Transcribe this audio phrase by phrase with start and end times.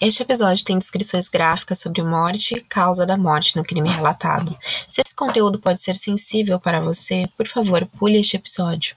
[0.00, 4.56] Este episódio tem descrições gráficas sobre morte e causa da morte no crime relatado.
[4.88, 8.94] Se esse conteúdo pode ser sensível para você, por favor, pule este episódio.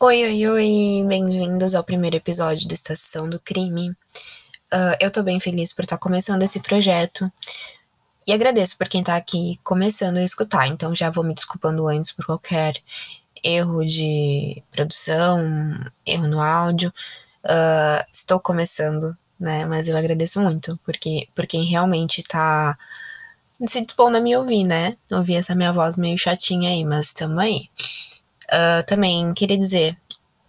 [0.00, 1.04] Oi, oi, oi!
[1.06, 3.94] Bem-vindos ao primeiro episódio do Estação do Crime.
[4.72, 7.30] Uh, eu tô bem feliz por estar tá começando esse projeto
[8.26, 10.66] e agradeço por quem tá aqui começando a escutar.
[10.66, 12.74] Então já vou me desculpando antes por qualquer
[13.42, 15.40] erro de produção,
[16.04, 16.92] erro no áudio.
[17.42, 19.64] Uh, estou começando, né?
[19.64, 22.76] Mas eu agradeço muito porque por quem realmente tá
[23.66, 24.96] se dispondo a me ouvir, né?
[25.10, 27.62] Ouvir essa minha voz meio chatinha aí, mas tamo aí.
[28.44, 29.96] Uh, também queria dizer,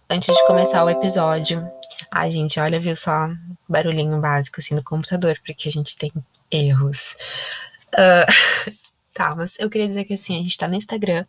[0.08, 1.66] antes de começar o episódio,
[2.10, 3.28] Ai, gente, olha, viu só
[3.68, 6.12] barulhinho básico assim do computador, porque a gente tem
[6.50, 7.16] erros.
[7.94, 8.72] Uh,
[9.14, 11.24] tá, mas eu queria dizer que assim, a gente tá no Instagram,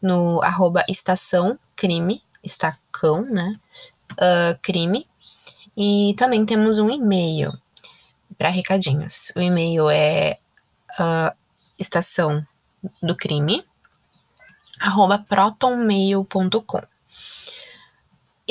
[0.00, 3.58] no arroba estação crime, estacão, né?
[4.12, 5.06] Uh, crime.
[5.76, 7.52] E também temos um e-mail
[8.38, 9.32] para recadinhos.
[9.36, 10.38] O e-mail é
[10.98, 11.36] uh,
[11.78, 12.44] estação
[13.02, 13.64] do crime,
[14.80, 16.82] arroba protonmail.com.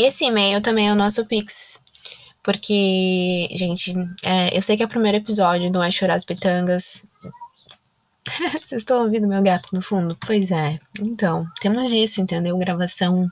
[0.01, 1.81] Esse e-mail também é o nosso Pix.
[2.41, 7.05] Porque, gente, é, eu sei que é o primeiro episódio, não é chorar as pitangas.
[8.65, 10.17] Vocês estão ouvindo meu gato no fundo?
[10.25, 10.79] Pois é.
[11.01, 12.57] Então, temos disso, entendeu?
[12.57, 13.29] Gravação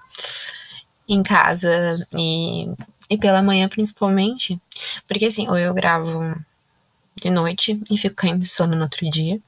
[1.08, 2.68] em casa e,
[3.10, 4.60] e pela manhã principalmente.
[5.08, 6.36] Porque assim, ou eu gravo
[7.16, 9.40] de noite e fico caindo de sono no outro dia.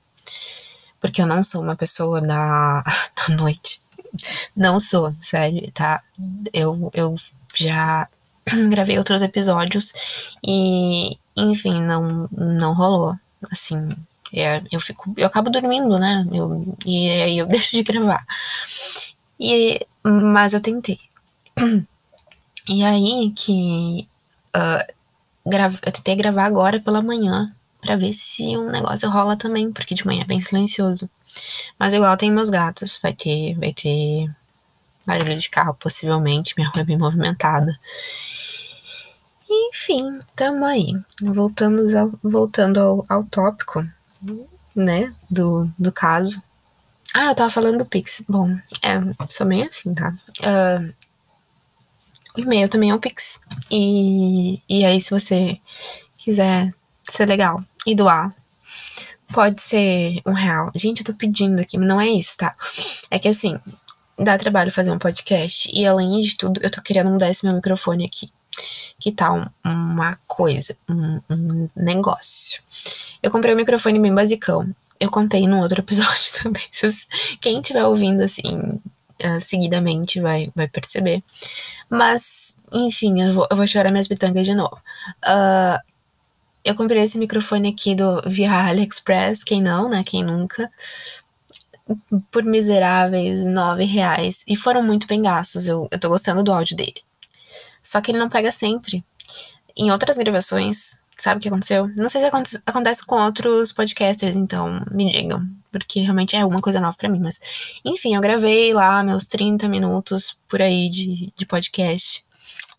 [1.02, 2.81] Porque eu não sou uma pessoa da,
[3.28, 3.81] da noite.
[4.55, 6.02] Não sou, sério, tá?
[6.53, 7.15] Eu, eu
[7.55, 8.07] já
[8.69, 9.93] gravei outros episódios
[10.45, 13.15] e, enfim, não, não rolou.
[13.52, 13.95] Assim,
[14.33, 15.13] é, eu fico.
[15.17, 16.25] Eu acabo dormindo, né?
[16.31, 18.25] Eu, e aí eu deixo de gravar.
[19.39, 20.99] E, mas eu tentei.
[22.67, 24.08] E aí que.
[24.55, 24.93] Uh,
[25.49, 29.95] grava, eu tentei gravar agora pela manhã para ver se um negócio rola também, porque
[29.95, 31.09] de manhã é bem silencioso.
[31.80, 34.30] Mas igual tem meus gatos, vai ter, vai ter
[35.06, 37.73] barulho de carro, possivelmente, minha rua é bem movimentada.
[39.50, 40.94] Enfim, tamo aí.
[41.22, 43.88] Voltamos ao, voltando ao, ao tópico,
[44.76, 46.42] né, do, do caso.
[47.14, 48.23] Ah, eu tava falando do Pix.
[48.28, 50.14] Bom, é, sou meio assim, tá?
[50.42, 50.94] Uh,
[52.38, 53.42] o e-mail também é um Pix.
[53.72, 55.60] E, e aí, se você
[56.17, 56.72] quiser
[57.10, 58.32] ser legal e doar
[59.34, 60.72] Pode ser um real.
[60.76, 62.56] Gente, eu tô pedindo aqui, mas não é isso, tá?
[63.12, 63.60] É que assim,
[64.17, 65.70] dá trabalho fazer um podcast.
[65.73, 68.30] E além de tudo, eu tô querendo mudar esse meu microfone aqui.
[69.00, 72.62] Que tal tá uma coisa, um, um negócio.
[73.23, 74.70] Eu comprei um microfone bem basicão.
[75.00, 76.64] Eu contei no outro episódio também.
[77.40, 78.80] Quem estiver ouvindo assim,
[79.22, 81.22] Uh, seguidamente vai, vai perceber.
[81.90, 84.80] Mas, enfim, eu vou, eu vou chorar minhas pitangas de novo.
[85.26, 85.78] Uh,
[86.69, 90.03] eu comprei esse microfone aqui do via AliExpress, quem não, né?
[90.03, 90.69] Quem nunca.
[92.30, 94.43] Por miseráveis nove reais.
[94.47, 95.65] E foram muito bem gastos.
[95.65, 97.02] Eu, eu tô gostando do áudio dele.
[97.81, 99.03] Só que ele não pega sempre.
[99.75, 101.87] Em outras gravações, sabe o que aconteceu?
[101.95, 105.43] Não sei se acontece, acontece com outros podcasters, então me digam.
[105.71, 107.19] Porque realmente é alguma coisa nova para mim.
[107.19, 107.39] Mas,
[107.83, 112.23] enfim, eu gravei lá meus 30 minutos por aí de, de podcast.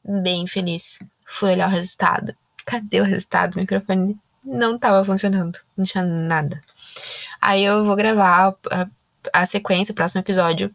[0.04, 1.00] Bem feliz.
[1.26, 2.36] Fui olhar o resultado
[2.70, 3.56] cadê o resultado?
[3.56, 6.60] O microfone não tava funcionando, não tinha nada.
[7.40, 8.86] Aí eu vou gravar a,
[9.32, 10.70] a sequência, o próximo episódio,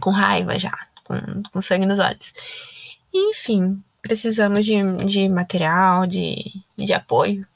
[0.00, 0.72] com raiva já,
[1.04, 2.32] com, com sangue nos olhos.
[3.12, 6.34] Enfim, precisamos de, de material, de,
[6.78, 7.46] de apoio.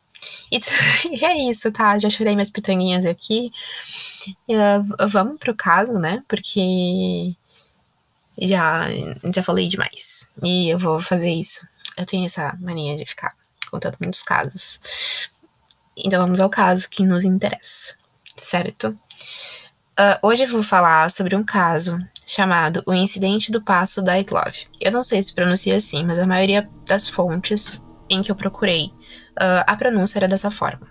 [0.52, 0.58] E,
[1.16, 1.98] e é isso, tá?
[1.98, 3.50] Já chorei minhas pitanguinhas aqui.
[4.48, 6.22] Uh, vamos pro caso, né?
[6.28, 7.34] Porque
[8.38, 8.86] já,
[9.32, 10.28] já falei demais.
[10.42, 11.66] E eu vou fazer isso.
[11.96, 13.34] Eu tenho essa mania de ficar
[13.76, 14.80] contando muitos casos.
[15.96, 17.94] Então vamos ao caso que nos interessa,
[18.36, 18.88] certo?
[19.98, 24.66] Uh, hoje vou falar sobre um caso chamado O Incidente do Passo da Itlove.
[24.80, 28.86] Eu não sei se pronuncia assim, mas a maioria das fontes em que eu procurei,
[28.86, 30.86] uh, a pronúncia era dessa forma.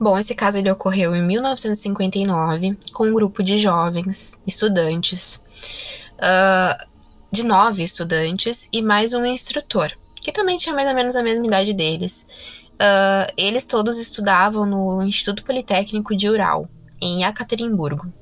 [0.00, 5.42] Bom, esse caso ele ocorreu em 1959 com um grupo de jovens estudantes,
[6.14, 6.86] uh,
[7.32, 9.92] de nove estudantes e mais um instrutor
[10.28, 12.26] que também tinha mais ou menos a mesma idade deles.
[12.74, 16.68] Uh, eles todos estudavam no Instituto Politécnico de Ural,
[17.00, 18.12] em Acaterinburgo.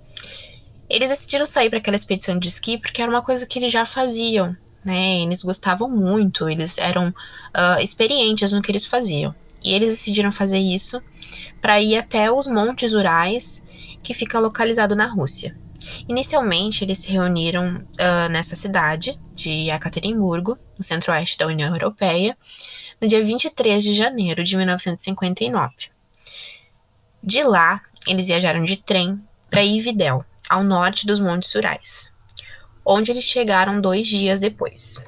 [0.88, 3.84] Eles decidiram sair para aquela expedição de esqui porque era uma coisa que eles já
[3.84, 5.22] faziam, né?
[5.22, 9.34] Eles gostavam muito, eles eram uh, experientes no que eles faziam.
[9.64, 11.02] E eles decidiram fazer isso
[11.60, 13.64] para ir até os Montes Urais,
[14.00, 15.56] que fica localizado na Rússia.
[16.08, 22.36] Inicialmente, eles se reuniram uh, nessa cidade de Ekaterimburgo, no centro-oeste da União Europeia,
[23.00, 25.74] no dia 23 de janeiro de 1959.
[27.22, 32.12] De lá, eles viajaram de trem para Ividel, ao norte dos Montes Urais,
[32.84, 35.02] onde eles chegaram dois dias depois.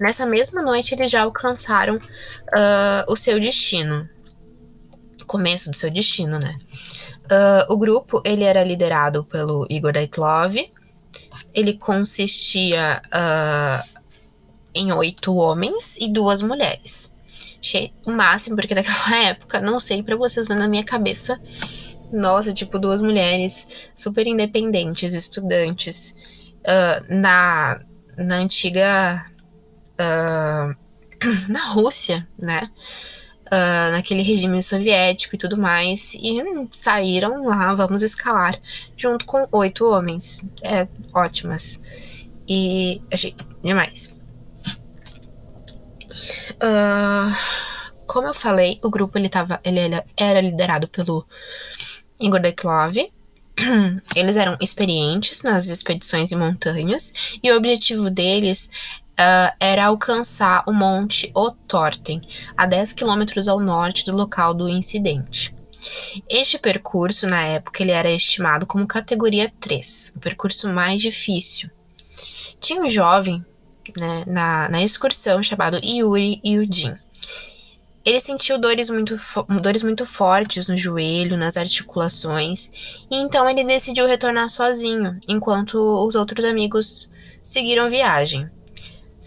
[0.00, 4.08] Nessa mesma noite, eles já alcançaram uh, o seu destino.
[5.26, 6.56] Começo do seu destino, né?
[7.30, 10.56] Uh, o grupo ele era liderado pelo Igor Daitlov.
[11.54, 14.00] Ele consistia uh,
[14.74, 17.12] em oito homens e duas mulheres.
[17.60, 21.38] Achei o máximo, porque naquela época, não sei para vocês, mas na minha cabeça,
[22.12, 26.46] nossa, tipo, duas mulheres super independentes, estudantes.
[26.60, 27.80] Uh, na,
[28.16, 29.24] na antiga
[31.48, 32.70] na Rússia, né?
[33.48, 36.38] Uh, naquele regime soviético e tudo mais, e
[36.70, 38.60] saíram lá, vamos escalar,
[38.94, 40.44] junto com oito homens.
[40.62, 41.80] É, ótimas.
[42.46, 44.14] E achei demais.
[46.56, 47.34] Uh,
[48.06, 49.80] como eu falei, o grupo ele, tava, ele
[50.16, 51.26] era liderado pelo
[52.20, 52.96] Igor Deitlov.
[54.14, 57.12] Eles eram experientes nas expedições em montanhas
[57.42, 58.70] e o objetivo deles
[59.18, 62.20] uh, era alcançar o Monte Otorten,
[62.56, 65.54] a 10 quilômetros ao norte do local do incidente.
[66.28, 71.70] Este percurso, na época, ele era estimado como categoria 3, o percurso mais difícil.
[72.60, 73.44] Tinha um jovem
[73.96, 76.96] né, na, na excursão chamado Yuri Yudin.
[78.04, 79.16] Ele sentiu dores muito,
[79.60, 86.14] dores muito fortes no joelho, nas articulações, e então ele decidiu retornar sozinho, enquanto os
[86.14, 87.10] outros amigos
[87.42, 88.50] seguiram viagem.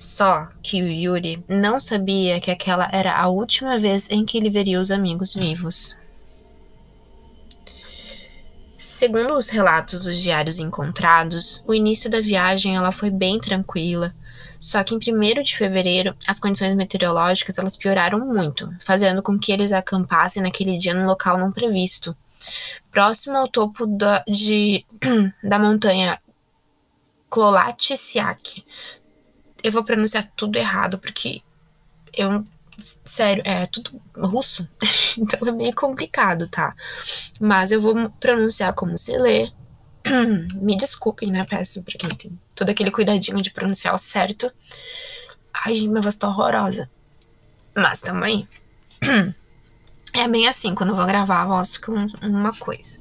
[0.02, 4.50] Só que o Yuri não sabia que aquela era a última vez em que ele
[4.50, 5.96] veria os amigos vivos.
[8.76, 14.12] Segundo os relatos dos diários encontrados, o início da viagem ela foi bem tranquila,
[14.60, 19.52] só que em 1 de fevereiro as condições meteorológicas elas pioraram muito, fazendo com que
[19.52, 22.18] eles acampassem naquele dia num local não previsto,
[22.90, 24.84] próximo ao topo da, de,
[25.48, 26.20] da montanha
[27.30, 28.64] Klolatissiak,
[29.64, 31.42] eu vou pronunciar tudo errado, porque
[32.14, 32.44] eu.
[32.78, 34.68] Sério, é tudo russo.
[35.18, 36.76] então é meio complicado, tá?
[37.40, 39.52] Mas eu vou pronunciar como se lê.
[40.56, 41.46] Me desculpem, né?
[41.48, 44.52] Peço pra quem tem todo aquele cuidadinho de pronunciar o certo.
[45.54, 46.90] Ai, minha voz tá horrorosa.
[47.76, 48.48] Mas também.
[50.14, 51.90] É bem assim, quando eu vou gravar, a voz fica
[52.22, 53.00] uma coisa.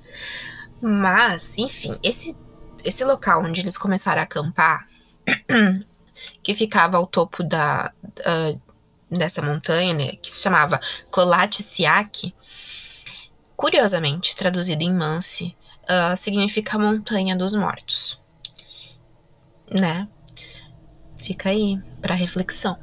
[0.80, 2.36] Mas, enfim, esse,
[2.84, 4.88] esse local onde eles começaram a acampar
[6.42, 8.60] que ficava ao topo da, uh,
[9.10, 10.80] dessa montanha, né, que se chamava
[11.10, 12.34] Klolatissiak,
[13.56, 18.20] curiosamente, traduzido em Mansi, uh, significa Montanha dos Mortos.
[19.70, 20.08] Né?
[21.16, 22.78] Fica aí para reflexão.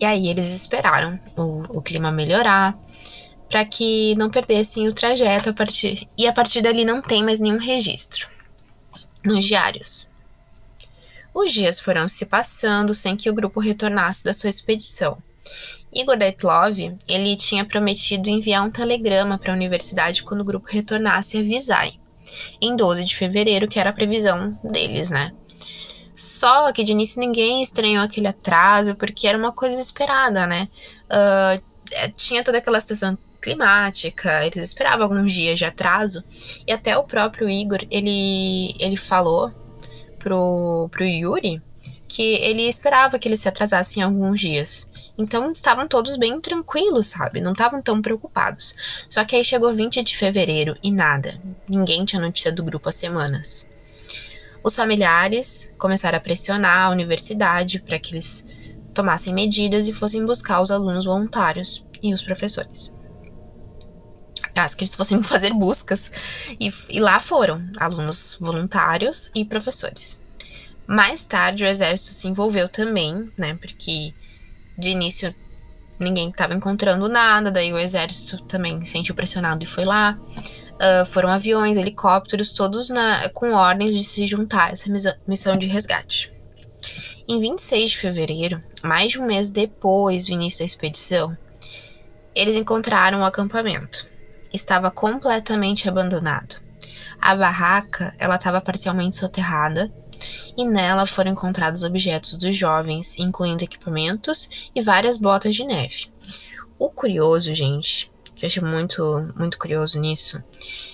[0.00, 2.78] E aí eles esperaram o, o clima melhorar
[3.48, 7.40] para que não perdessem o trajeto a partir e a partir dali não tem mais
[7.40, 8.28] nenhum registro
[9.24, 10.10] nos diários.
[11.36, 15.18] Os dias foram se passando sem que o grupo retornasse da sua expedição.
[15.92, 21.36] Igor Deitlov, ele tinha prometido enviar um telegrama para a universidade quando o grupo retornasse
[21.36, 22.00] a Visay,
[22.58, 25.30] em 12 de fevereiro, que era a previsão deles, né?
[26.14, 30.70] Só que de início ninguém estranhou aquele atraso, porque era uma coisa esperada, né?
[31.04, 36.24] Uh, tinha toda aquela situação climática, eles esperavam alguns dias de atraso,
[36.66, 39.52] e até o próprio Igor, ele, ele falou
[40.26, 41.62] pro, pro Yuri
[42.08, 44.88] que ele esperava que ele se atrasasse em alguns dias.
[45.16, 47.40] Então estavam todos bem tranquilos, sabe?
[47.40, 48.74] Não estavam tão preocupados.
[49.08, 51.40] Só que aí chegou 20 de fevereiro e nada.
[51.68, 53.68] Ninguém tinha notícia do grupo há semanas.
[54.64, 58.44] Os familiares começaram a pressionar a universidade para que eles
[58.92, 62.95] tomassem medidas e fossem buscar os alunos voluntários e os professores.
[64.56, 66.10] As que eles fossem fazer buscas.
[66.58, 70.20] E, e lá foram alunos voluntários e professores.
[70.86, 73.54] Mais tarde, o exército se envolveu também, né?
[73.60, 74.14] Porque
[74.78, 75.34] de início
[75.98, 80.18] ninguém estava encontrando nada, daí o exército também se sentiu pressionado e foi lá.
[80.74, 84.90] Uh, foram aviões, helicópteros, todos na, com ordens de se juntar a essa
[85.26, 86.32] missão de resgate.
[87.26, 91.36] Em 26 de fevereiro, mais de um mês depois do início da expedição,
[92.34, 94.06] eles encontraram o acampamento
[94.52, 96.60] estava completamente abandonado.
[97.20, 99.92] A barraca, ela estava parcialmente soterrada
[100.56, 106.10] e nela foram encontrados objetos dos jovens, incluindo equipamentos e várias botas de neve.
[106.78, 110.42] O curioso, gente, que eu achei muito, muito curioso nisso,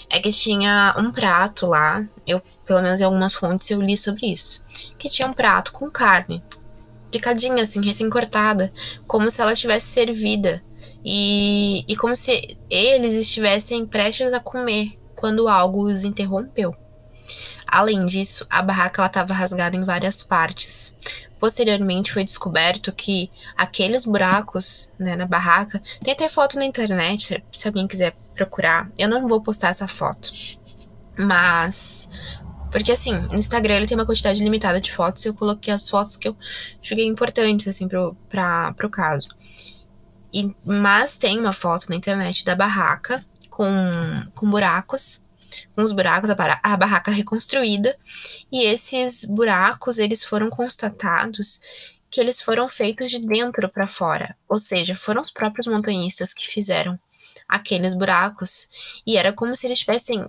[0.09, 4.27] é que tinha um prato lá, eu, pelo menos em algumas fontes, eu li sobre
[4.33, 4.63] isso,
[4.99, 6.43] que tinha um prato com carne,
[7.11, 8.73] picadinha, assim, recém-cortada,
[9.07, 10.63] como se ela tivesse servida,
[11.05, 16.75] e, e como se eles estivessem prestes a comer quando algo os interrompeu.
[17.67, 20.95] Além disso, a barraca estava rasgada em várias partes,
[21.43, 25.83] Posteriormente foi descoberto que aqueles buracos né, na barraca.
[26.01, 28.89] Tem até foto na internet, se alguém quiser procurar.
[28.97, 30.31] Eu não vou postar essa foto.
[31.19, 32.09] Mas.
[32.71, 35.89] Porque assim, no Instagram ele tem uma quantidade limitada de fotos e eu coloquei as
[35.89, 36.37] fotos que eu
[36.81, 39.27] julguei importantes, assim, pro, pra, pro caso.
[40.33, 43.67] E, mas tem uma foto na internet da barraca com,
[44.35, 45.23] com buracos
[45.75, 47.97] com os buracos, a, a barraca reconstruída,
[48.51, 51.61] e esses buracos eles foram constatados
[52.11, 56.47] que eles foram feitos de dentro para fora, ou seja, foram os próprios montanhistas que
[56.47, 56.99] fizeram
[57.49, 58.69] aqueles buracos,
[59.07, 60.29] e era como se eles tivessem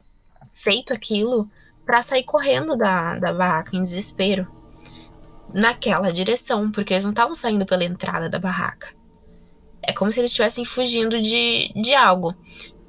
[0.52, 1.50] feito aquilo
[1.86, 4.48] para sair correndo da, da barraca em desespero
[5.54, 8.96] naquela direção, porque eles não estavam saindo pela entrada da barraca.
[9.84, 12.36] É como se eles estivessem fugindo de, de algo.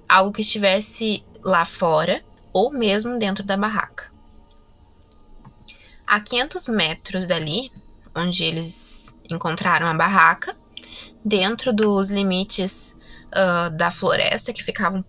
[0.08, 4.12] Algo que estivesse lá fora ou mesmo dentro da barraca.
[6.06, 7.72] A 500 metros dali,
[8.14, 10.56] onde eles encontraram a barraca,
[11.24, 12.96] dentro dos limites
[13.28, 15.04] uh, da floresta que ficavam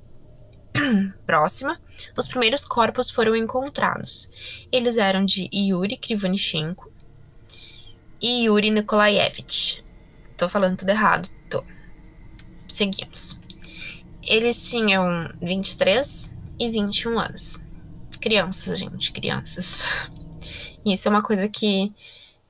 [1.25, 1.80] próxima,
[2.18, 4.30] os primeiros corpos foram encontrados.
[4.72, 6.92] Eles eram de Yuri Krivonichenko
[8.22, 9.84] e Yuri Nikolaevich.
[10.38, 11.63] Tô falando tudo errado, tô.
[12.75, 13.39] Seguimos.
[14.22, 17.58] Eles tinham 23 e 21 anos.
[18.20, 19.84] Crianças, gente, crianças.
[20.86, 21.94] Isso é uma coisa que,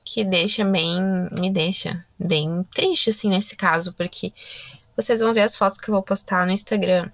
[0.04, 1.00] que deixa bem.
[1.38, 4.32] me deixa bem triste, assim, nesse caso, porque
[4.96, 7.08] vocês vão ver as fotos que eu vou postar no Instagram.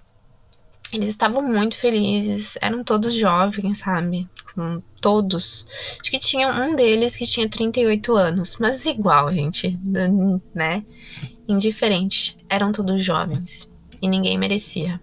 [0.91, 4.27] Eles estavam muito felizes, eram todos jovens, sabe?
[4.55, 5.67] Com todos.
[6.01, 9.79] Acho que tinha um deles que tinha 38 anos, mas igual, gente,
[10.55, 10.83] né?
[11.47, 12.37] Indiferente.
[12.49, 13.71] Eram todos jovens
[14.01, 15.01] e ninguém merecia.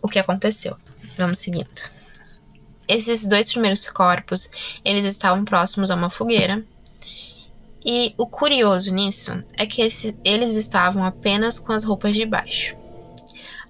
[0.00, 0.76] O que aconteceu?
[1.16, 1.68] Vamos seguindo.
[2.88, 4.50] Esses dois primeiros corpos,
[4.84, 6.64] eles estavam próximos a uma fogueira.
[7.84, 12.76] E o curioso nisso é que esse, eles estavam apenas com as roupas de baixo.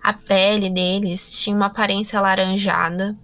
[0.02, 3.16] A pele deles tinha uma aparência alaranjada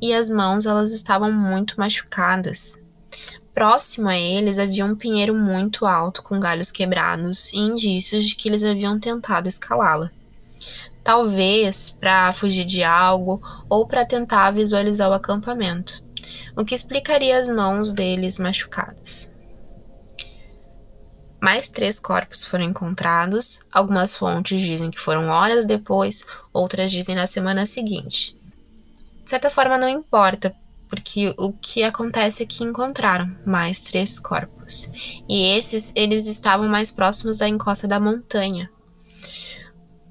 [0.00, 2.80] e as mãos elas estavam muito machucadas.
[3.54, 8.48] Próximo a eles havia um pinheiro muito alto com galhos quebrados e indícios de que
[8.48, 10.10] eles haviam tentado escalá-la.
[11.04, 16.04] Talvez para fugir de algo ou para tentar visualizar o acampamento,
[16.56, 19.30] o que explicaria as mãos deles machucadas.
[21.40, 23.60] Mais três corpos foram encontrados.
[23.70, 28.34] Algumas fontes dizem que foram horas depois, outras dizem na semana seguinte.
[29.22, 30.56] De certa forma, não importa,
[30.94, 34.88] porque o que acontece é que encontraram mais três corpos.
[35.28, 38.70] E esses, eles estavam mais próximos da encosta da montanha.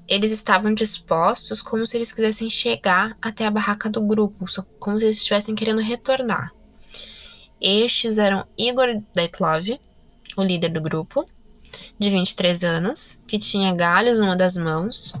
[0.06, 4.44] Eles estavam dispostos como se eles quisessem chegar até a barraca do grupo,
[4.78, 6.52] como se eles estivessem querendo retornar.
[7.58, 9.80] Estes eram Igor Detlov,
[10.36, 11.24] o líder do grupo,
[11.98, 15.14] de 23 anos, que tinha galhos numa das mãos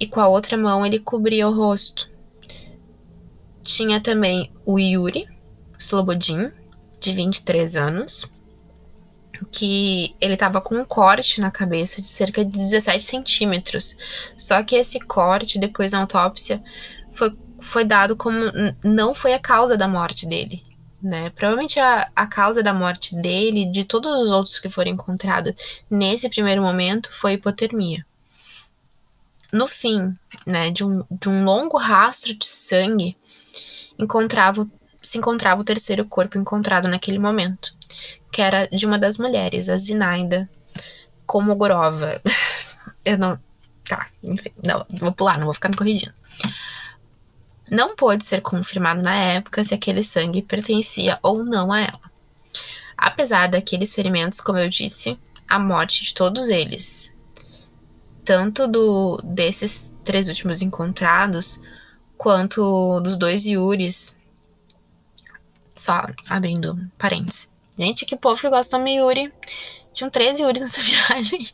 [0.00, 2.12] e com a outra mão ele cobria o rosto.
[3.64, 5.26] Tinha também o Yuri
[5.78, 6.52] Slobodin,
[7.00, 8.30] de 23 anos,
[9.50, 13.96] que ele estava com um corte na cabeça de cerca de 17 centímetros.
[14.36, 16.62] Só que esse corte, depois da autópsia,
[17.10, 18.38] foi, foi dado como
[18.82, 20.62] não foi a causa da morte dele.
[21.02, 21.30] Né?
[21.30, 25.52] Provavelmente a, a causa da morte dele, de todos os outros que foram encontrados
[25.90, 28.06] nesse primeiro momento, foi hipotermia.
[29.54, 33.16] No fim, né, de um, de um longo rastro de sangue,
[33.96, 34.68] encontrava,
[35.00, 37.72] se encontrava o terceiro corpo encontrado naquele momento,
[38.32, 40.50] que era de uma das mulheres, a Zinaida
[41.24, 42.20] Komogorova.
[43.04, 43.38] Eu não.
[43.88, 46.14] Tá, enfim, não, vou pular, não vou ficar me corrigindo.
[47.70, 52.10] Não pôde ser confirmado na época se aquele sangue pertencia ou não a ela.
[52.98, 57.13] Apesar daqueles ferimentos, como eu disse, a morte de todos eles,
[58.24, 61.60] tanto do desses três últimos encontrados,
[62.16, 64.18] quanto dos dois Yuris.
[65.72, 67.48] Só abrindo parênteses.
[67.76, 69.32] Gente, que povo que gosta do Yuri.
[69.92, 71.48] Tinham 13 Yuris nessa viagem.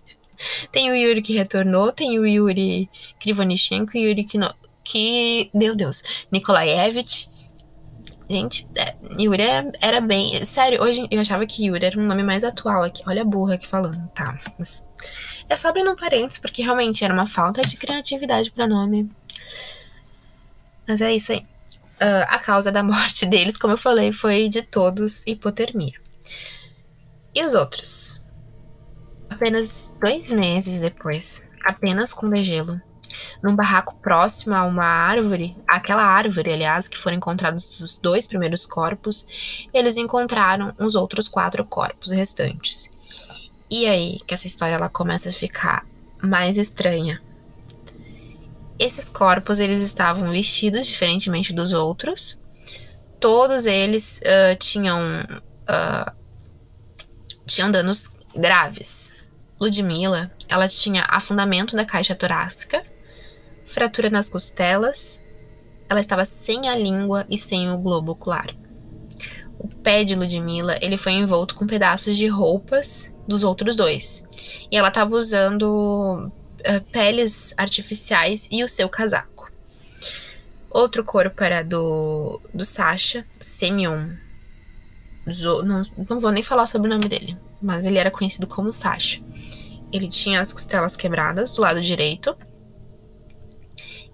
[0.70, 4.52] tem o Yuri que retornou, tem o Yuri Krivonichenko, o Yuri que, no,
[4.84, 7.28] que meu Deus, Nikolaevich.
[8.30, 9.42] Gente, é, Yuri
[9.80, 10.44] era bem.
[10.44, 13.02] Sério, hoje eu achava que Yuri era um nome mais atual aqui.
[13.04, 14.38] Olha a burra aqui falando, tá?
[14.56, 14.86] Mas
[15.48, 19.10] é só abrindo um parênteses, porque realmente era uma falta de criatividade para nome.
[20.86, 21.40] Mas é isso aí.
[22.00, 26.00] Uh, a causa da morte deles, como eu falei, foi de todos hipotermia.
[27.34, 28.22] E os outros?
[29.28, 32.80] Apenas dois meses depois, apenas com degelo,
[33.42, 38.66] num barraco próximo a uma árvore, aquela árvore, aliás, que foram encontrados os dois primeiros
[38.66, 39.26] corpos,
[39.72, 42.90] eles encontraram os outros quatro corpos restantes.
[43.70, 45.86] E aí que essa história ela começa a ficar
[46.22, 47.20] mais estranha.
[48.78, 52.40] Esses corpos eles estavam vestidos diferentemente dos outros.
[53.20, 55.00] Todos eles uh, tinham
[55.68, 56.12] uh,
[57.46, 59.12] tinham danos graves.
[59.60, 62.82] Ludmilla, ela tinha afundamento da caixa torácica,
[63.70, 65.22] fratura nas costelas,
[65.88, 68.46] ela estava sem a língua e sem o globo ocular.
[69.58, 74.24] O pé de Ludmilla, ele foi envolto com pedaços de roupas dos outros dois.
[74.70, 79.50] E ela estava usando uh, peles artificiais e o seu casaco.
[80.68, 84.10] Outro corpo era do, do Sasha, Semyon.
[85.30, 88.72] Zo, não, não vou nem falar sobre o nome dele, mas ele era conhecido como
[88.72, 89.20] Sasha.
[89.92, 92.36] Ele tinha as costelas quebradas do lado direito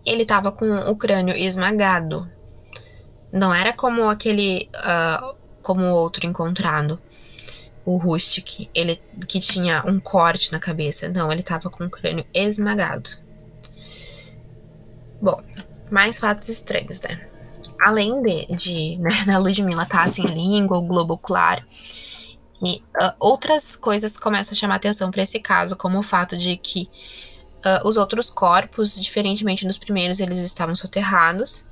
[0.06, 2.30] ele estava com o crânio esmagado.
[3.32, 4.70] Não era como aquele.
[4.74, 7.00] Uh, como o outro encontrado.
[7.84, 11.08] O Rustic, ele que tinha um corte na cabeça.
[11.08, 13.10] Não, ele estava com o crânio esmagado.
[15.20, 15.42] Bom,
[15.90, 17.28] mais fatos estranhos, né?
[17.80, 21.62] Além de, de né, da Ludmilla estar tá sem a língua, o globo ocular,
[22.62, 26.56] e uh, outras coisas começam a chamar atenção para esse caso, como o fato de
[26.56, 26.88] que
[27.66, 31.66] Uh, os outros corpos, diferentemente dos primeiros, eles estavam soterrados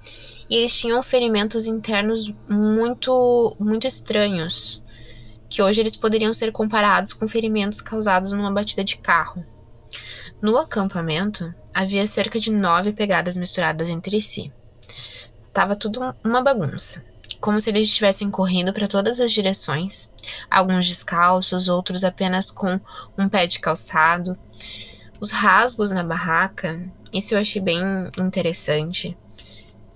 [0.51, 4.83] e eles tinham ferimentos internos muito, muito estranhos,
[5.49, 9.45] que hoje eles poderiam ser comparados com ferimentos causados numa batida de carro.
[10.43, 14.53] No acampamento, havia cerca de nove pegadas misturadas entre si.
[15.53, 17.05] Tava tudo uma bagunça,
[17.41, 20.13] como se eles estivessem correndo para todas as direções,
[20.51, 22.81] alguns descalços, outros apenas com
[23.17, 24.37] um pé de calçado.
[25.25, 26.79] Os rasgos na barraca,
[27.11, 27.81] isso eu achei bem
[28.19, 29.17] interessante.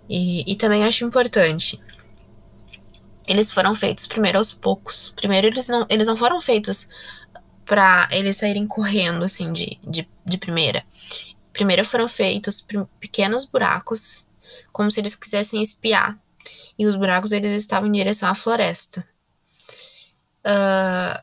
[0.08, 1.78] E, e também acho importante.
[3.26, 5.12] Eles foram feitos primeiro aos poucos.
[5.14, 6.88] Primeiro, eles não, eles não foram feitos
[7.66, 10.82] para eles saírem correndo, assim, de, de, de primeira.
[11.52, 12.66] Primeiro foram feitos
[12.98, 14.26] pequenos buracos,
[14.72, 16.18] como se eles quisessem espiar.
[16.78, 19.06] E os buracos, eles estavam em direção à floresta.
[20.40, 21.22] Uh,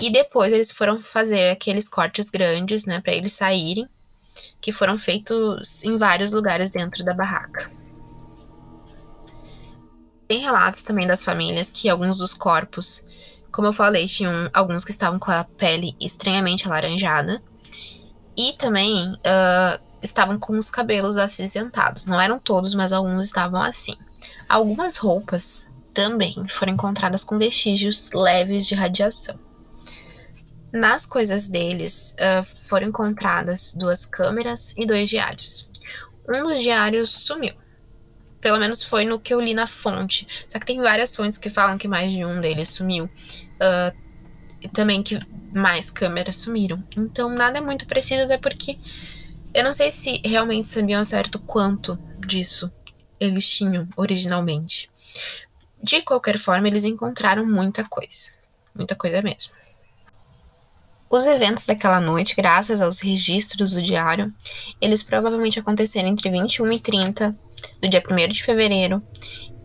[0.00, 3.88] e depois eles foram fazer aqueles cortes grandes, né, para eles saírem,
[4.60, 7.70] que foram feitos em vários lugares dentro da barraca.
[10.28, 13.06] Tem relatos também das famílias que alguns dos corpos,
[13.50, 17.40] como eu falei, tinham alguns que estavam com a pele estranhamente alaranjada
[18.36, 22.06] e também uh, estavam com os cabelos acinzentados.
[22.06, 23.96] Não eram todos, mas alguns estavam assim.
[24.48, 29.47] Algumas roupas também foram encontradas com vestígios leves de radiação.
[30.72, 35.68] Nas coisas deles uh, foram encontradas duas câmeras e dois diários.
[36.28, 37.54] Um dos diários sumiu.
[38.40, 40.26] Pelo menos foi no que eu li na fonte.
[40.48, 43.04] Só que tem várias fontes que falam que mais de um deles sumiu.
[43.06, 43.96] Uh,
[44.60, 45.18] e também que
[45.54, 46.82] mais câmeras sumiram.
[46.96, 48.76] Então nada é muito preciso, até porque
[49.54, 52.70] eu não sei se realmente sabiam certo quanto disso
[53.18, 54.90] eles tinham originalmente.
[55.82, 58.32] De qualquer forma, eles encontraram muita coisa.
[58.74, 59.52] Muita coisa mesmo.
[61.10, 64.32] Os eventos daquela noite, graças aos registros do diário,
[64.80, 67.34] eles provavelmente aconteceram entre 21 e 30
[67.80, 69.02] do dia 1 de fevereiro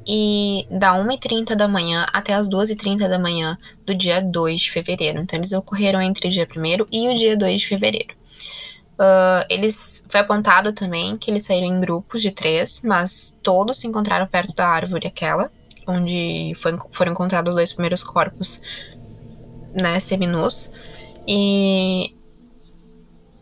[0.07, 5.19] e da 1h30 da manhã até as 2h30 da manhã do dia 2 de fevereiro.
[5.19, 8.15] Então, eles ocorreram entre o dia 1 e o dia 2 de fevereiro.
[8.93, 13.87] Uh, eles foi apontado também que eles saíram em grupos de três, mas todos se
[13.87, 15.51] encontraram perto da árvore aquela,
[15.87, 18.61] onde foi, foram encontrados os dois primeiros corpos,
[19.73, 20.71] né, seminus.
[21.27, 22.15] E.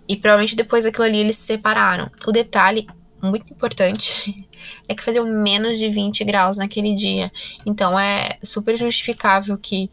[0.08, 2.10] E provavelmente depois daquilo ali eles se separaram.
[2.26, 2.88] O detalhe
[3.22, 4.48] muito importante
[4.88, 7.32] é que faziam menos de 20 graus naquele dia.
[7.66, 9.90] Então é super justificável que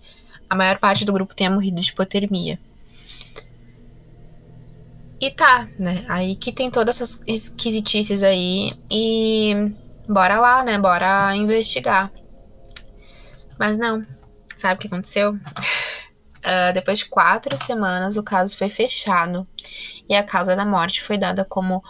[0.49, 2.59] a maior parte do grupo tenha morrido de hipotermia.
[5.21, 6.05] E tá, né?
[6.09, 8.73] Aí que tem todas essas esquisitices aí.
[8.91, 9.53] E
[10.09, 10.79] bora lá, né?
[10.79, 12.13] Bora investigar.
[13.59, 14.07] Mas não.
[14.57, 15.37] Sabe o que aconteceu?
[16.49, 19.47] Uh, depois de quatro semanas, o caso foi fechado
[20.09, 21.85] e a causa da morte foi dada como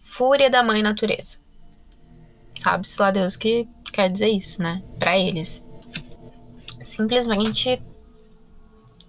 [0.00, 1.38] fúria da mãe natureza.
[2.54, 4.84] Sabe-se lá Deus que quer dizer isso, né?
[5.00, 5.66] Para eles.
[6.84, 7.82] Simplesmente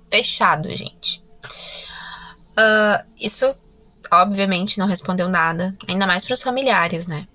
[0.09, 1.23] fechado, gente.
[2.57, 3.53] Uh, isso,
[4.11, 7.27] obviamente, não respondeu nada, ainda mais para os familiares, né?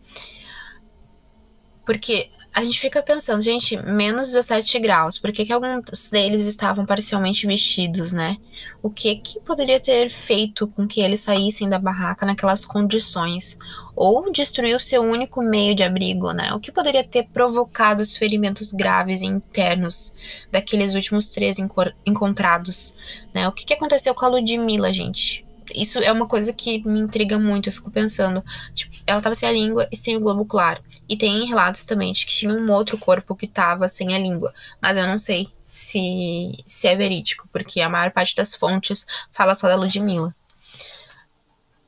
[1.86, 6.84] Porque a gente fica pensando, gente, menos 17 graus, por que, que alguns deles estavam
[6.84, 8.38] parcialmente vestidos, né?
[8.82, 13.56] O que que poderia ter feito com que eles saíssem da barraca naquelas condições?
[13.94, 16.52] Ou destruiu seu único meio de abrigo, né?
[16.52, 20.12] O que poderia ter provocado os ferimentos graves e internos
[20.50, 21.56] daqueles últimos três
[22.04, 22.96] encontrados,
[23.32, 23.46] né?
[23.46, 25.44] O que, que aconteceu com a Ludmilla, gente?
[25.74, 27.68] Isso é uma coisa que me intriga muito.
[27.68, 30.82] Eu fico pensando, tipo, ela tava sem a língua e sem o globo claro.
[31.08, 34.52] E tem relatos também de que tinha um outro corpo que tava sem a língua.
[34.80, 39.54] Mas eu não sei se, se é verídico, porque a maior parte das fontes fala
[39.54, 40.34] só da Ludmilla.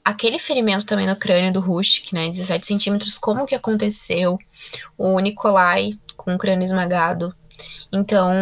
[0.05, 4.37] Aquele ferimento também no crânio do Rushik, né, 17 centímetros, como que aconteceu?
[4.99, 7.35] O Nikolai com o crânio esmagado.
[7.93, 8.33] Então,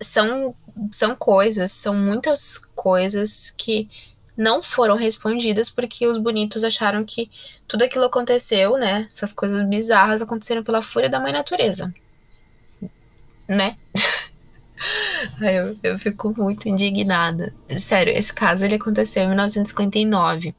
[0.00, 0.54] são
[0.92, 3.88] são coisas, são muitas coisas que
[4.36, 7.30] não foram respondidas porque os bonitos acharam que
[7.68, 9.06] tudo aquilo aconteceu, né?
[9.12, 11.92] Essas coisas bizarras aconteceram pela fúria da mãe natureza.
[13.46, 13.76] Né?
[15.40, 17.52] eu, eu fico muito indignada.
[17.78, 20.54] Sério, esse caso ele aconteceu em 1959.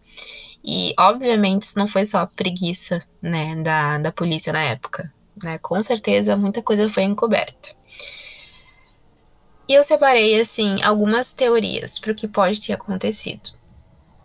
[0.64, 5.12] E, obviamente, isso não foi só preguiça, né, da, da polícia na época.
[5.44, 5.58] Né?
[5.58, 7.70] Com certeza, muita coisa foi encoberta.
[9.68, 13.52] E eu separei, assim, algumas teorias para o que pode ter acontecido.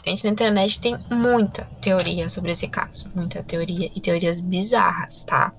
[0.07, 3.11] A gente na internet tem muita teoria sobre esse caso.
[3.15, 5.53] Muita teoria e teorias bizarras, tá?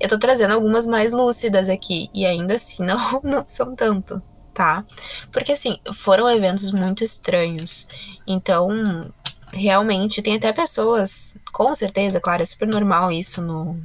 [0.00, 4.22] Eu tô trazendo algumas mais lúcidas aqui e ainda assim não, não são tanto,
[4.54, 4.84] tá?
[5.30, 7.86] Porque assim, foram eventos muito estranhos.
[8.26, 9.12] Então,
[9.52, 13.78] realmente tem até pessoas, com certeza, claro, é super normal isso no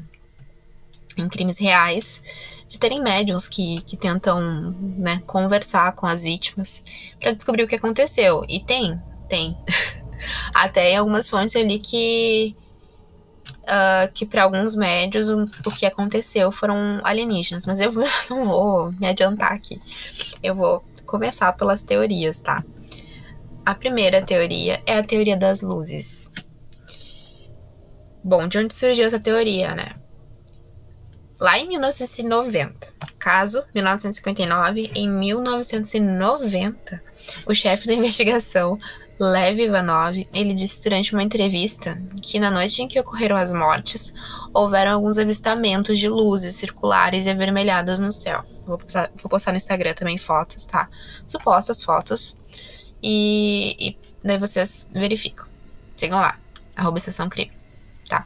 [1.17, 2.23] em crimes reais
[2.69, 6.83] de terem médiums que, que tentam né, conversar com as vítimas
[7.19, 8.45] para descobrir o que aconteceu.
[8.47, 9.57] E tem, tem.
[10.53, 12.55] Até em algumas fontes ali que.
[13.63, 17.65] Uh, que para alguns médios o, o, que aconteceu foram alienígenas.
[17.65, 17.91] Mas eu
[18.29, 19.81] não vou me adiantar aqui.
[20.43, 22.63] Eu vou começar pelas teorias, tá?
[23.65, 26.31] A primeira teoria é a teoria das luzes.
[28.23, 29.93] Bom, de onde surgiu essa teoria, né?
[31.39, 32.99] Lá em 1990.
[33.17, 37.01] Caso 1959, em 1990,
[37.45, 38.77] o chefe da investigação,
[39.19, 44.13] Lev Ivanov, ele disse durante uma entrevista que na noite em que ocorreram as mortes,
[44.53, 48.43] houveram alguns avistamentos de luzes circulares e avermelhadas no céu.
[48.65, 50.89] Vou postar, vou postar no Instagram também fotos, tá?
[51.27, 52.37] Supostas fotos.
[53.03, 55.45] E, e daí vocês verificam.
[55.95, 56.39] Sigam lá,
[56.75, 56.99] arroba
[57.29, 57.51] crime,
[58.07, 58.25] tá?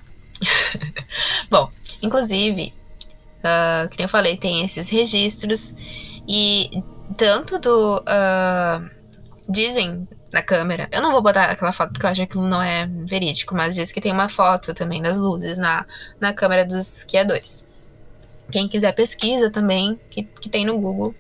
[1.50, 1.72] Bom,
[2.04, 2.72] inclusive,
[3.44, 5.76] Uh, que nem eu falei, tem esses registros.
[6.28, 6.84] E
[7.18, 7.98] tanto do.
[8.00, 8.90] Uh,
[9.50, 10.88] dizem na câmera.
[10.92, 13.76] Eu não vou botar aquela foto porque eu acho que aquilo não é verídico, mas
[13.76, 15.86] diz que tem uma foto também das luzes na,
[16.20, 17.66] na câmera dos esquiadores.
[18.52, 21.14] Quem quiser pesquisa também, que, que tem no Google.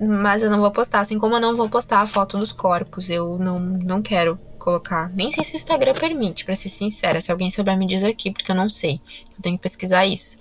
[0.00, 3.10] Mas eu não vou postar, assim como eu não vou postar a foto dos corpos.
[3.10, 5.10] Eu não, não quero colocar.
[5.10, 7.20] Nem sei se o Instagram permite, para ser sincera.
[7.20, 9.00] Se alguém souber me diz aqui, porque eu não sei.
[9.36, 10.38] Eu tenho que pesquisar isso.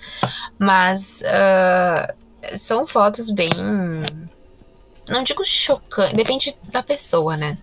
[0.60, 3.50] Mas uh, são fotos bem.
[5.08, 7.58] Não digo chocante, depende da pessoa, né?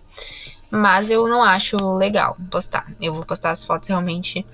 [0.69, 2.91] Mas eu não acho legal postar.
[2.99, 4.45] Eu vou postar as fotos realmente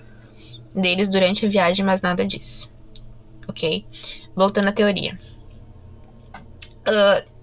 [0.75, 2.71] deles durante a viagem, mas nada disso.
[3.47, 3.85] Ok?
[4.35, 5.17] Voltando à teoria.
[6.87, 7.33] Uh,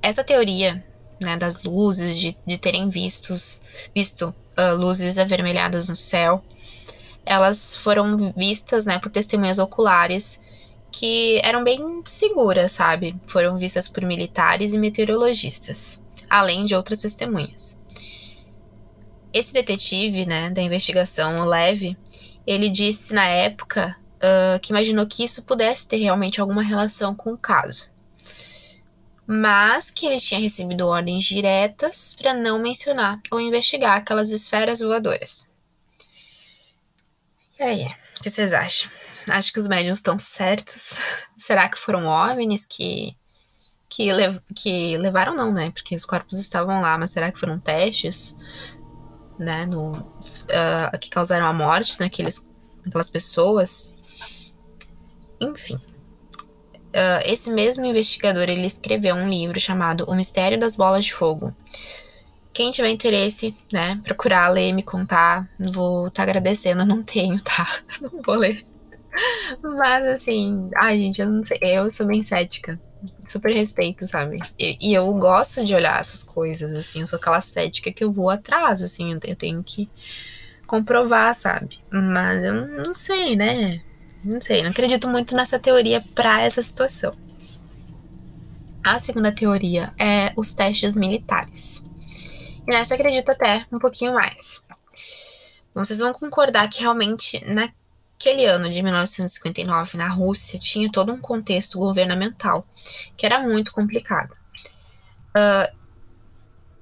[0.00, 0.84] essa teoria
[1.22, 3.62] né, das luzes, de, de terem vistos,
[3.94, 6.44] visto uh, luzes avermelhadas no céu.
[7.24, 10.40] Elas foram vistas né, por testemunhas oculares
[10.90, 13.16] que eram bem seguras, sabe?
[13.26, 17.80] Foram vistas por militares e meteorologistas, além de outras testemunhas.
[19.32, 21.96] Esse detetive né, da investigação, o Leve,
[22.46, 27.32] ele disse na época uh, que imaginou que isso pudesse ter realmente alguma relação com
[27.32, 27.91] o caso
[29.26, 35.48] mas que ele tinha recebido ordens diretas para não mencionar ou investigar aquelas esferas voadoras.
[37.58, 37.84] E aí,
[38.18, 38.90] o que vocês acham?
[39.28, 40.98] Acho que os médiums estão certos?
[41.38, 43.16] Será que foram OVNIs que
[43.92, 45.70] que, lev que levaram não, né?
[45.70, 48.34] Porque os corpos estavam lá, mas será que foram testes,
[49.38, 49.66] né?
[49.66, 52.48] No, uh, que causaram a morte naqueles,
[52.82, 53.92] naquelas pessoas?
[55.38, 55.78] Enfim.
[56.92, 61.54] Uh, esse mesmo investigador ele escreveu um livro chamado O Mistério das Bolas de Fogo.
[62.52, 66.84] Quem tiver interesse, né, procurar ler, me contar, vou estar tá agradecendo.
[66.86, 67.80] Não tenho, tá?
[68.00, 68.62] Não vou ler.
[69.62, 71.58] Mas assim, ai gente, eu não sei.
[71.60, 72.80] Eu sou bem cética.
[73.24, 74.38] Super respeito, sabe?
[74.58, 77.00] E, e, eu gosto de olhar essas coisas, assim.
[77.00, 79.18] Eu sou aquela cética que eu vou atrás, assim.
[79.26, 79.90] Eu tenho que
[80.66, 81.80] comprovar, sabe?
[81.90, 83.82] Mas eu não sei, né?
[84.24, 87.16] Não sei, não acredito muito nessa teoria para essa situação.
[88.84, 91.84] A segunda teoria é os testes militares.
[92.66, 94.62] E nessa eu acredito até um pouquinho mais.
[95.74, 101.18] Bom, vocês vão concordar que realmente naquele ano de 1959, na Rússia, tinha todo um
[101.18, 102.66] contexto governamental
[103.16, 104.32] que era muito complicado.
[105.30, 105.81] Uh,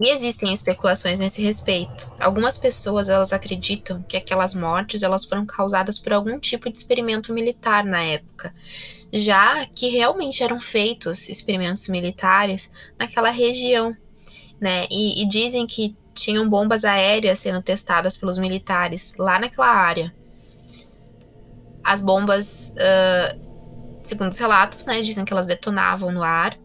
[0.01, 2.11] e existem especulações nesse respeito.
[2.19, 7.33] Algumas pessoas elas acreditam que aquelas mortes elas foram causadas por algum tipo de experimento
[7.33, 8.55] militar na época,
[9.13, 13.95] já que realmente eram feitos experimentos militares naquela região
[14.61, 14.87] né?
[14.91, 20.15] E, e dizem que tinham bombas aéreas sendo testadas pelos militares lá naquela área.
[21.83, 26.59] As bombas, uh, segundo os relatos, né, dizem que elas detonavam no ar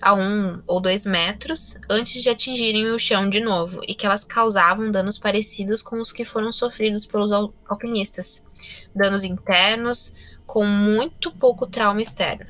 [0.00, 4.24] a um ou dois metros antes de atingirem o chão de novo e que elas
[4.24, 7.30] causavam danos parecidos com os que foram sofridos pelos
[7.66, 8.44] alpinistas,
[8.94, 10.14] danos internos
[10.46, 12.46] com muito pouco trauma externo.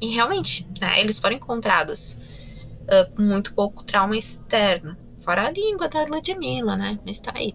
[0.00, 2.18] E realmente, né, eles foram encontrados
[2.82, 4.96] uh, com muito pouco trauma externo.
[5.18, 6.98] Fora a língua da Ludmilla, né?
[7.06, 7.54] Mas tá aí.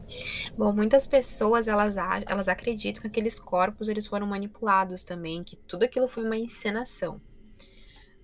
[0.58, 5.84] Bom, muitas pessoas, elas, elas acreditam que aqueles corpos, eles foram manipulados também, que tudo
[5.84, 7.22] aquilo foi uma encenação.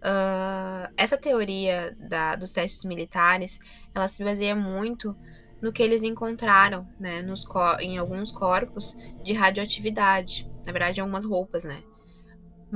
[0.05, 3.59] Uh, essa teoria da, dos testes militares,
[3.93, 5.17] ela se baseia muito
[5.59, 7.43] no que eles encontraram, né, nos,
[7.79, 11.81] em alguns corpos de radioatividade, na verdade, em algumas roupas, né,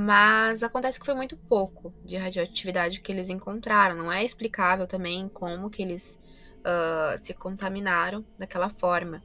[0.01, 3.97] mas acontece que foi muito pouco de radioatividade que eles encontraram.
[3.97, 6.17] Não é explicável também como que eles
[6.59, 9.21] uh, se contaminaram daquela forma.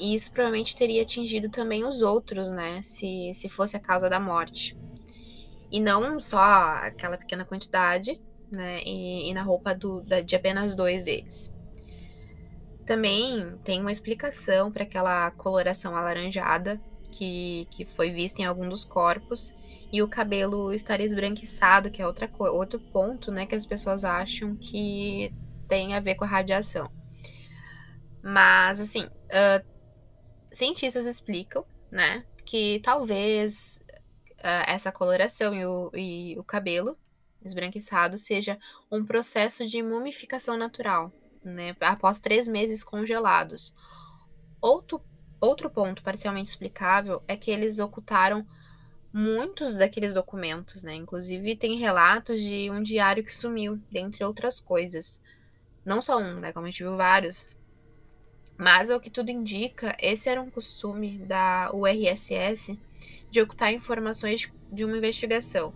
[0.00, 2.80] E isso provavelmente teria atingido também os outros, né?
[2.82, 4.78] Se, se fosse a causa da morte.
[5.70, 6.40] E não só
[6.82, 8.80] aquela pequena quantidade, né?
[8.82, 11.52] E, e na roupa do, da, de apenas dois deles.
[12.86, 16.80] Também tem uma explicação para aquela coloração alaranjada
[17.12, 19.54] que, que foi vista em algum dos corpos
[19.92, 24.54] e o cabelo estar esbranquiçado, que é outra outro ponto, né, que as pessoas acham
[24.56, 25.32] que
[25.66, 26.90] tem a ver com a radiação.
[28.22, 29.66] Mas, assim, uh,
[30.52, 33.82] cientistas explicam, né, que talvez
[34.38, 36.96] uh, essa coloração e o, e o cabelo
[37.44, 38.58] esbranquiçado seja
[38.90, 41.12] um processo de mumificação natural,
[41.44, 43.74] né, após três meses congelados.
[44.60, 45.00] Outro,
[45.40, 48.44] outro ponto parcialmente explicável é que eles ocultaram
[49.12, 50.94] muitos daqueles documentos, né?
[50.94, 55.22] Inclusive tem relatos de um diário que sumiu, dentre outras coisas.
[55.84, 56.52] Não só um, né?
[56.52, 57.56] Como a gente viu vários.
[58.56, 62.76] Mas, ao que tudo indica, esse era um costume da URSS
[63.30, 65.72] de ocultar informações de uma investigação.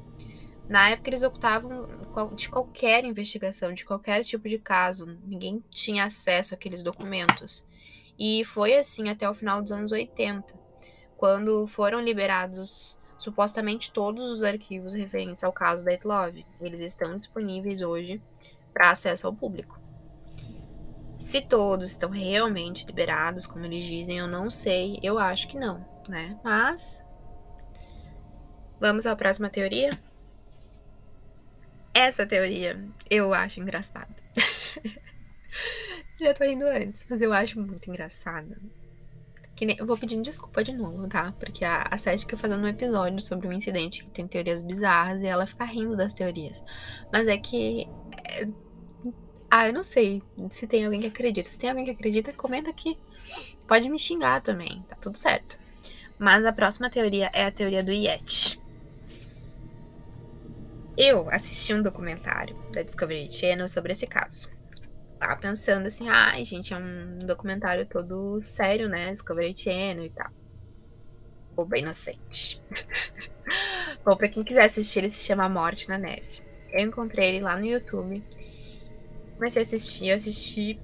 [0.68, 1.88] Na época, eles ocultavam
[2.34, 5.18] de qualquer investigação, de qualquer tipo de caso.
[5.24, 7.64] Ninguém tinha acesso àqueles documentos.
[8.18, 10.54] E foi assim até o final dos anos 80,
[11.16, 16.44] quando foram liberados supostamente todos os arquivos referentes ao caso da Etlove.
[16.60, 18.20] Eles estão disponíveis hoje
[18.72, 19.80] para acesso ao público.
[21.18, 25.86] Se todos estão realmente liberados, como eles dizem, eu não sei, eu acho que não,
[26.08, 26.36] né?
[26.42, 27.04] Mas
[28.82, 29.90] vamos à próxima teoria.
[31.94, 34.14] Essa teoria eu acho engraçada.
[36.20, 38.58] Já tô rindo antes, mas eu acho muito engraçada.
[39.60, 41.32] Nem, eu vou pedindo desculpa de novo, tá?
[41.38, 45.22] Porque a, a Seth fica fazendo um episódio sobre um incidente que tem teorias bizarras
[45.22, 46.64] e ela fica rindo das teorias.
[47.12, 47.88] Mas é que.
[48.28, 48.48] É...
[49.48, 51.48] Ah, eu não sei se tem alguém que acredita.
[51.48, 52.98] Se tem alguém que acredita, comenta aqui.
[53.68, 55.56] Pode me xingar também, tá tudo certo.
[56.18, 58.61] Mas a próxima teoria é a teoria do Yeti.
[60.96, 64.50] Eu assisti um documentário da Discovery Channel sobre esse caso
[65.22, 69.12] tava pensando assim, ai, ah, gente, é um documentário todo sério, né?
[69.12, 70.30] Discovery Channel e tal.
[71.54, 72.60] Boba inocente.
[74.04, 76.42] Bom, pra quem quiser assistir, ele se chama Morte na Neve.
[76.72, 78.24] Eu encontrei ele lá no YouTube.
[79.34, 80.80] Comecei a assistir, eu assisti.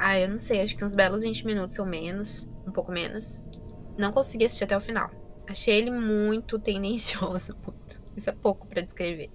[0.00, 3.44] Ah, eu não sei, acho que uns belos 20 minutos ou menos, um pouco menos.
[3.96, 5.10] Não consegui assistir até o final.
[5.46, 8.02] Achei ele muito tendencioso, muito.
[8.16, 9.30] Isso é pouco para descrever.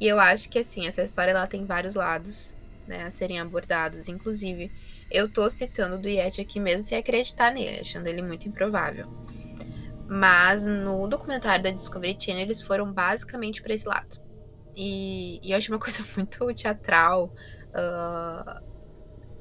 [0.00, 2.54] E eu acho que assim, essa história ela tem vários lados
[2.86, 4.08] né, a serem abordados.
[4.08, 4.70] Inclusive,
[5.10, 9.06] eu tô citando do Yeti aqui mesmo sem acreditar nele, achando ele muito improvável.
[10.08, 14.20] Mas no documentário da Discovery Channel eles foram basicamente para esse lado.
[14.74, 17.32] E, e, eu achei uma coisa muito teatral,
[17.68, 18.62] uh,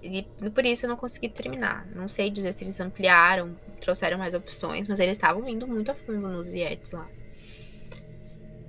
[0.02, 1.88] E por isso eu não consegui terminar.
[1.88, 5.96] Não sei dizer se eles ampliaram, trouxeram mais opções, mas eles estavam indo muito a
[5.96, 7.10] fundo nos Yetis lá.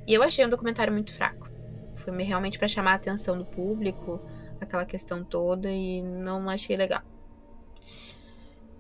[0.07, 1.51] E eu achei um documentário muito fraco.
[1.97, 4.21] Foi realmente para chamar a atenção do público,
[4.61, 7.03] aquela questão toda, e não achei legal.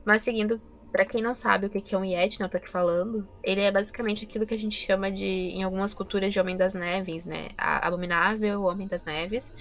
[0.04, 0.60] Mas seguindo,
[0.92, 3.70] para quem não sabe o que é um Yeti, não tô aqui falando, ele é
[3.70, 7.48] basicamente aquilo que a gente chama de, em algumas culturas, de Homem das Neves, né?
[7.56, 9.54] A abominável Homem das Neves,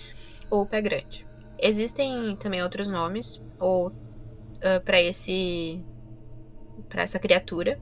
[0.50, 1.26] ou Pé Grande.
[1.58, 5.82] Existem também outros nomes, ou uh, para esse.
[6.89, 7.80] para essa criatura,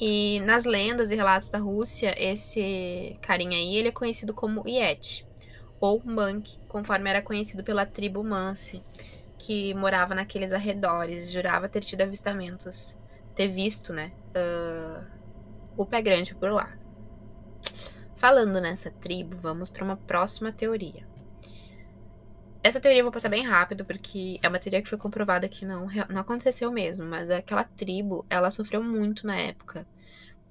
[0.00, 5.26] e nas lendas e relatos da Rússia, esse carinha aí, ele é conhecido como Yeti,
[5.80, 8.82] ou Monk, conforme era conhecido pela tribo Mansi,
[9.38, 12.98] que morava naqueles arredores, jurava ter tido avistamentos,
[13.34, 15.04] ter visto, né, uh,
[15.76, 16.76] o pé grande por lá.
[18.14, 21.07] Falando nessa tribo, vamos para uma próxima teoria.
[22.62, 25.64] Essa teoria eu vou passar bem rápido, porque é uma teoria que foi comprovada que
[25.64, 29.86] não, não aconteceu mesmo, mas aquela tribo, ela sofreu muito na época.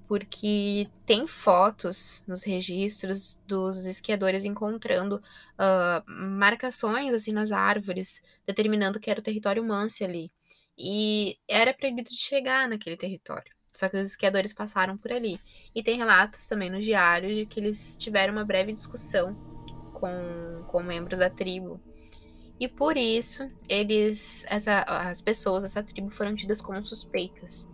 [0.07, 9.11] Porque tem fotos nos registros dos esquiadores encontrando uh, marcações assim nas árvores, determinando que
[9.11, 10.31] era o território Mansi ali.
[10.77, 13.51] E era proibido de chegar naquele território.
[13.73, 15.39] Só que os esquiadores passaram por ali.
[15.75, 19.35] E tem relatos também no diário de que eles tiveram uma breve discussão
[19.93, 21.81] com, com membros da tribo
[22.59, 27.69] e por isso, eles, essa, as pessoas dessa tribo foram tidas como suspeitas.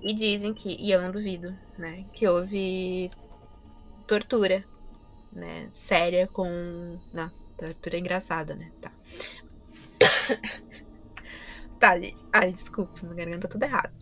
[0.00, 3.10] E dizem que, e eu não duvido, né, que houve
[4.06, 4.64] tortura,
[5.32, 8.92] né, séria com, não, tortura engraçada, né, tá.
[11.78, 13.92] tá, gente, ai, desculpa, minha garganta tá tudo errado.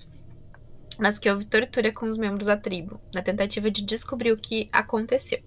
[0.98, 4.68] Mas que houve tortura com os membros da tribo, na tentativa de descobrir o que
[4.70, 5.42] aconteceu.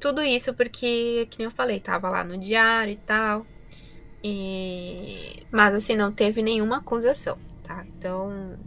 [0.00, 3.46] Tudo isso porque, que nem eu falei, tava lá no diário e tal.
[4.24, 5.42] E...
[5.50, 7.84] Mas assim, não teve nenhuma acusação, tá?
[7.86, 8.58] Então,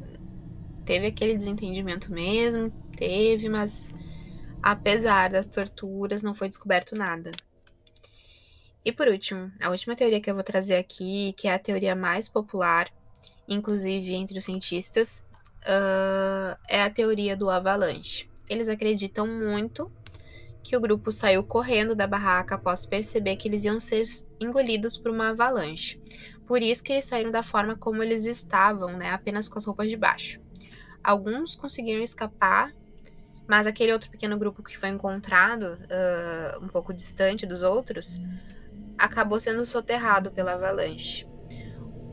[0.86, 3.92] teve aquele desentendimento mesmo, teve, mas
[4.62, 7.32] apesar das torturas, não foi descoberto nada.
[8.86, 11.96] E por último, a última teoria que eu vou trazer aqui, que é a teoria
[11.96, 12.92] mais popular,
[13.48, 15.28] inclusive entre os cientistas,
[15.64, 18.30] uh, é a teoria do avalanche.
[18.50, 19.92] Eles acreditam muito
[20.64, 24.06] que o grupo saiu correndo da barraca após perceber que eles iam ser
[24.40, 26.02] engolidos por uma avalanche.
[26.48, 29.90] Por isso que eles saíram da forma como eles estavam, né, apenas com as roupas
[29.90, 30.40] de baixo.
[31.04, 32.74] Alguns conseguiram escapar,
[33.46, 38.22] mas aquele outro pequeno grupo que foi encontrado, uh, um pouco distante dos outros,
[38.98, 41.28] acabou sendo soterrado pela avalanche.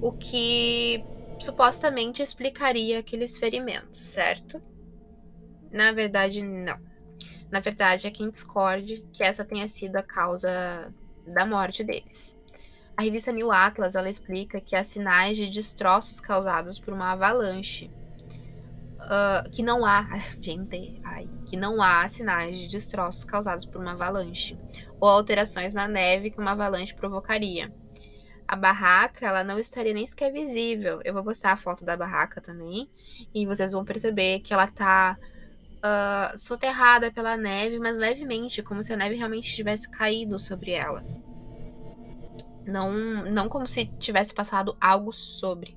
[0.02, 1.04] O que
[1.38, 4.60] supostamente explicaria aqueles ferimentos, certo?
[5.70, 6.89] Na verdade, não.
[7.50, 10.92] Na verdade, é quem discorde que essa tenha sido a causa
[11.26, 12.36] da morte deles.
[12.96, 17.90] A revista New Atlas ela explica que há sinais de destroços causados por uma avalanche.
[19.00, 20.06] Uh, que não há,
[20.38, 24.58] gente, ai, que não há sinais de destroços causados por uma avalanche
[25.00, 27.72] ou alterações na neve que uma avalanche provocaria.
[28.46, 31.00] A barraca, ela não estaria nem sequer visível.
[31.02, 32.90] Eu vou postar a foto da barraca também
[33.34, 35.16] e vocês vão perceber que ela tá
[35.80, 41.04] uh, soterrada pela neve, mas levemente, como se a neve realmente tivesse caído sobre ela.
[42.66, 42.92] Não,
[43.24, 45.76] não como se tivesse passado algo sobre.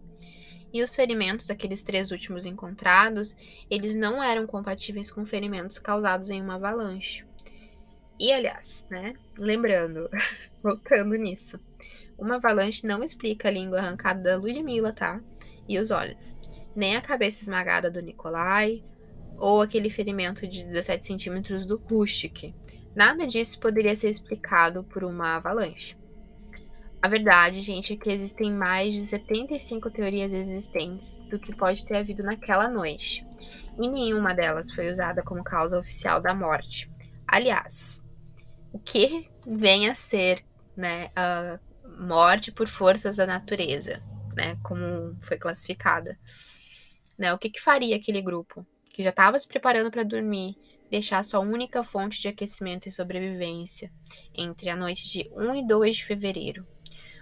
[0.71, 3.35] E os ferimentos daqueles três últimos encontrados,
[3.69, 7.25] eles não eram compatíveis com ferimentos causados em uma avalanche.
[8.19, 10.09] E aliás, né, lembrando,
[10.63, 11.59] voltando nisso,
[12.17, 15.21] uma avalanche não explica a língua arrancada da Ludmilla, tá?
[15.67, 16.35] E os olhos.
[16.75, 18.83] Nem a cabeça esmagada do Nikolai,
[19.38, 22.54] ou aquele ferimento de 17 centímetros do Rustic.
[22.96, 25.98] Nada disso poderia ser explicado por uma avalanche.
[27.04, 31.98] A verdade, gente, é que existem mais de 75 teorias existentes do que pode ter
[31.98, 33.28] havido naquela noite,
[33.78, 36.89] e nenhuma delas foi usada como causa oficial da morte.
[37.28, 38.02] Aliás,
[38.72, 40.46] o que vem a ser
[40.78, 41.60] né, a
[42.00, 44.02] morte por forças da natureza,
[44.34, 46.17] né, como foi classificada?
[47.17, 48.65] Né, o que, que faria aquele grupo?
[48.93, 50.56] Que já estava se preparando para dormir,
[50.89, 53.91] deixar sua única fonte de aquecimento e sobrevivência
[54.35, 56.67] entre a noite de 1 e 2 de fevereiro.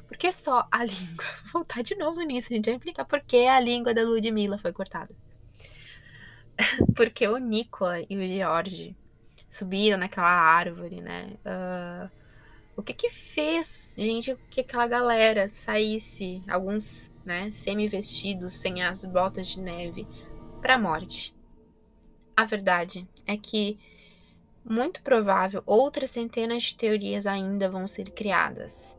[0.06, 1.26] Por que só a língua?
[1.46, 4.58] Vou voltar de novo nisso, a gente vai explicar por que a língua da Ludmilla
[4.58, 5.16] foi cortada.
[6.94, 8.96] Porque o Nicola e o George
[9.50, 11.34] subiram naquela árvore, né?
[11.46, 12.12] Uh,
[12.76, 19.48] o que que fez, gente, que aquela galera saísse, alguns, né, semi-vestidos, sem as botas
[19.48, 20.06] de neve,
[20.62, 21.34] para a morte?
[22.42, 23.80] A verdade é que,
[24.66, 28.98] muito provável, outras centenas de teorias ainda vão ser criadas.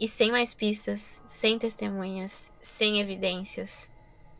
[0.00, 3.88] E sem mais pistas, sem testemunhas, sem evidências,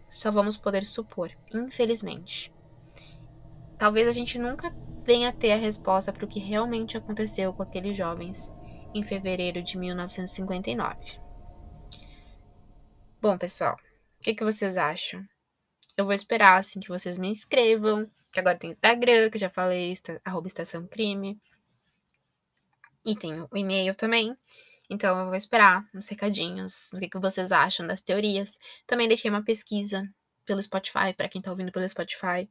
[0.08, 2.52] só vamos poder supor, infelizmente.
[3.78, 7.62] Talvez a gente nunca venha a ter a resposta para o que realmente aconteceu com
[7.62, 8.52] aqueles jovens
[8.92, 10.96] em fevereiro de 1959.
[13.20, 15.24] Bom, pessoal, o que, que vocês acham?
[15.96, 19.50] Eu vou esperar, assim, que vocês me inscrevam, que agora tem Instagram, que eu já
[19.50, 21.38] falei, arroba Estação Crime.
[23.04, 24.36] E tem o e-mail também.
[24.88, 28.58] Então eu vou esperar uns recadinhos, o que, que vocês acham das teorias.
[28.86, 30.08] Também deixei uma pesquisa
[30.44, 32.48] pelo Spotify, para quem tá ouvindo pelo Spotify.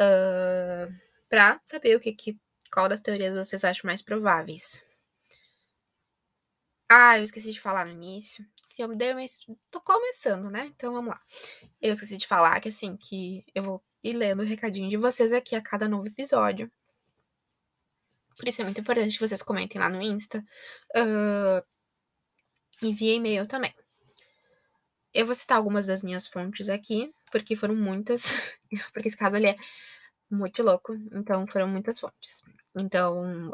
[0.00, 0.92] Uh,
[1.28, 2.38] pra saber o que, que
[2.72, 4.84] qual das teorias vocês acham mais prováveis.
[6.88, 8.44] Ah, eu esqueci de falar no início.
[8.70, 9.20] Que eu dei uma...
[9.70, 10.72] Tô começando, né?
[10.74, 11.20] Então vamos lá.
[11.82, 15.32] Eu esqueci de falar que assim, que eu vou ir lendo o recadinho de vocês
[15.32, 16.70] aqui a cada novo episódio.
[18.36, 20.42] Por isso é muito importante que vocês comentem lá no Insta.
[20.96, 21.62] Uh,
[22.80, 23.74] e via e-mail também.
[25.12, 28.32] Eu vou citar algumas das minhas fontes aqui, porque foram muitas.
[28.94, 29.56] porque esse caso ali é
[30.30, 32.42] muito louco, então foram muitas fontes.
[32.76, 33.50] Então,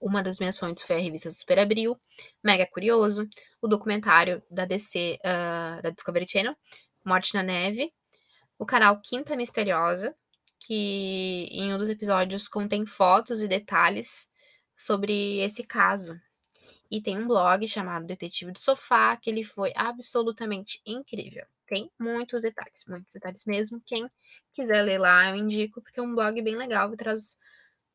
[0.00, 1.98] uma das minhas fontes foi a revista Super Abril,
[2.42, 3.28] Mega Curioso,
[3.60, 6.56] o documentário da DC, uh, da Discovery Channel,
[7.04, 7.92] Morte na Neve,
[8.58, 10.14] o canal Quinta Misteriosa,
[10.58, 14.28] que em um dos episódios contém fotos e detalhes
[14.76, 16.20] sobre esse caso.
[16.90, 21.46] E tem um blog chamado Detetive do Sofá, que ele foi absolutamente incrível.
[21.70, 23.80] Tem muitos detalhes, muitos detalhes mesmo.
[23.86, 24.10] Quem
[24.52, 27.38] quiser ler lá, eu indico, porque é um blog bem legal e traz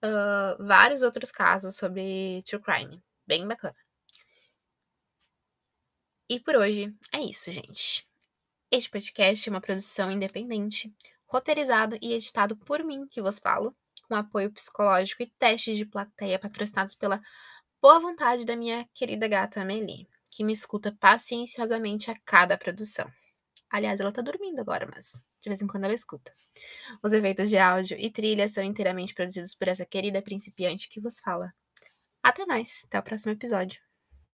[0.01, 3.03] uh, vários outros casos sobre true crime.
[3.27, 3.75] Bem bacana.
[6.29, 8.07] E por hoje é isso, gente.
[8.71, 10.89] Este podcast é uma produção independente,
[11.25, 13.75] roteirizado e editado por mim, que vos falo
[14.07, 17.21] com apoio psicológico e testes de plateia patrocinados pela
[17.81, 23.11] boa vontade da minha querida gata Amelie, que me escuta pacienciosamente a cada produção.
[23.69, 26.33] Aliás, ela tá dormindo agora, mas de vez em quando ela escuta.
[27.03, 31.19] Os efeitos de áudio e trilha são inteiramente produzidos por essa querida principiante que vos
[31.19, 31.53] fala.
[32.23, 33.84] Até mais, até o próximo episódio.